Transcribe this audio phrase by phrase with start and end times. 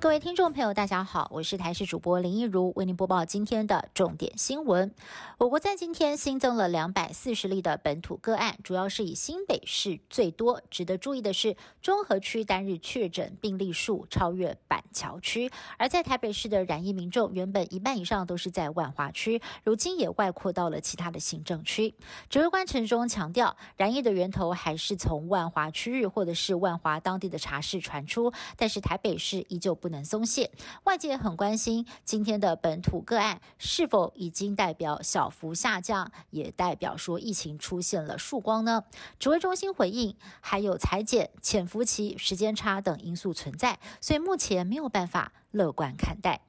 [0.00, 4.94] 各位听众朋友，大家好，我是台视主播林一如，为您播报今天的重点新闻。
[5.38, 10.62] 我国在今天新增了两百四十例的本土个案，主要是以新北市最多。
[10.70, 21.92] 值得注意的是，中和区单日确诊病例数超越板桥区，而在台北市的染疫民众原本一半以上都是在万华区，如今也外扩到了其他的行政区。
[22.30, 29.87] 指挥官陈忠强调，染疫的源头还是从万华区域或者是万华当地的茶室传出，但是台北市依旧不。
[29.88, 30.50] 不能松懈，
[30.84, 38.84] 外界很关心今天的本土个案是否已经代表小幅下降，也代表说疫情出现了曙光呢？
[39.18, 46.47] 指挥中心回应，还有裁剪、潜伏期、时间差等因素存在，所以目前没有办法乐观看待。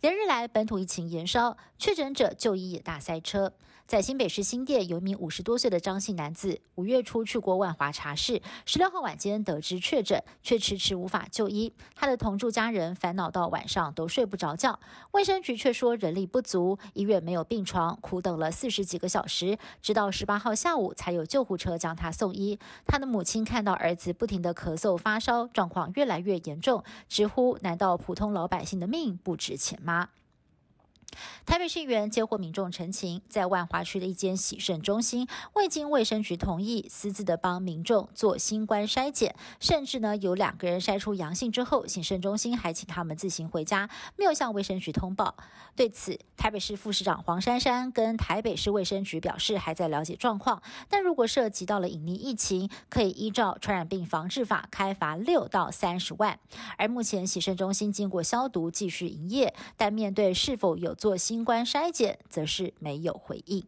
[0.00, 3.52] 连日来，本土疫情延烧，确诊者就医也大塞车。
[3.84, 11.70] 在新北市新店，有一名五十多岁的张姓男子，五月初去过万华茶室，十六号晚间得知确诊，却迟迟无法就医。
[11.94, 14.78] 他的同住家人烦恼到晚上都睡不着觉。
[15.10, 22.58] 卫生局却说人力不足，医院没有病床，苦等了四十几个小时，直到十八号下午才有救护车将他送医。
[22.86, 30.08] 他的母亲看到儿子不停的咳嗽发烧，状况越来越严重，直呼：难道普通老百姓的命不值钱吗？
[31.44, 45.36] 台北市议员接获民众陈情，在万华区的一间洗肾中心，未经卫生局同意，私自的帮民众做新冠筛检，甚至呢有两个人筛出阳性之后，洗肾中心还请他们自行回家，没有向卫生局通报。
[45.74, 56.38] 对此，台北市副市长黄珊珊跟台北市卫生局表示，还在了解状况，但如果涉及到了隐匿疫情，可以依照传染病防治法开罚六到三十万。
[56.76, 63.66] 而目前洗肾中心经过消毒，继续营业，但面对是否有做新冠筛检，则是没有回应。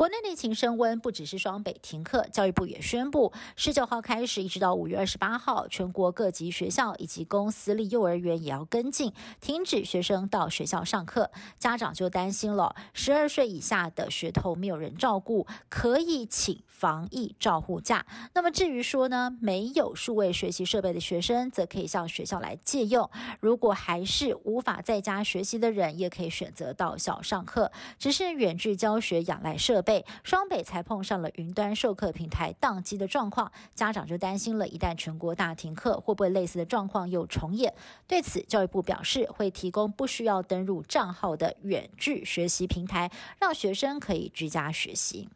[0.00, 9.12] 国内疫情升温，不只是双北停课，教育部也宣布，十九号开始一直到五月二十八号，全国各级学校以及公私立幼儿园也要跟进，
[9.42, 11.30] 停止学生到学校上课。
[11.58, 18.06] 家长就担心了，十二岁以下的学童没有人照顾，可以请防疫照护假。
[18.32, 23.10] 那么至于说呢，没有数位学习设备的学生，则可以向学校来借用。
[23.38, 29.89] 如果还是无法在家学习的人，也可以选择到校上课，只是远距教学仰赖设备。
[30.22, 37.72] 双北才碰上了云端授课平台宕机的状况，家长就担心了，一旦全国大停课，会不会类似的状况又重演？
[38.06, 45.28] 对此，教育部表示会提供不需要登入账号的远距学习平台，让学生可以居家学习。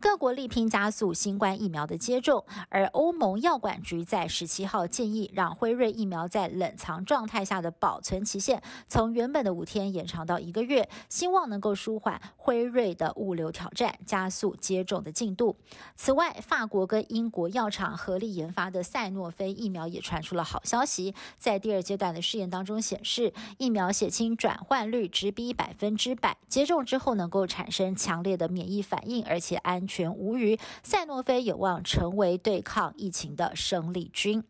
[0.00, 15.56] 各国力拼加速新冠疫苗的接种，而欧盟药管局在十七号建议，让辉瑞疫苗在冷藏状态下的保存期限从原本的五天延长到一个月，希望能够舒缓辉瑞的物流挑战，加速接种的进度。
[15.96, 29.60] 此外，法国跟英国药厂合力研发的赛诺菲疫苗也传出了好消息，在第二阶段的试验当中显示，疫苗血清转换率直逼百分之百，接种之后能够产生强烈的免疫反应，而且。
[29.72, 34.44] 安全无虞，赛诺菲有望成为对抗疫情的生力军。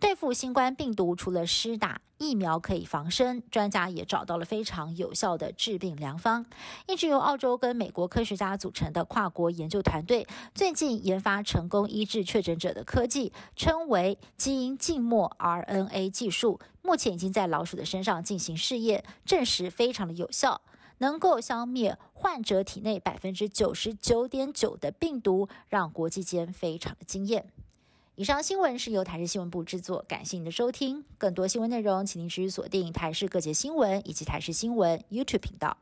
[0.00, 6.44] 对付新冠病毒，除了施打疫苗可以防身，专家也找到了非常有效的治病良方。
[6.86, 20.60] 一直由澳洲跟美国科学家组成的跨国研究团队，最近研发成功医治确诊者的科技，称为基因静默 RNA 技术，目前已经在老鼠的身上进行试验，证实非常的有效。
[20.98, 27.46] 能够消灭患者体内百分之九十九点九的病毒，让国际间非常的惊艳。
[28.16, 31.04] 以上新闻是由台视新闻部制作，感谢您的收听。
[31.18, 35.76] 更多新闻内容，请您持续锁定台视各界新闻以及台视新闻 YouTube 频道。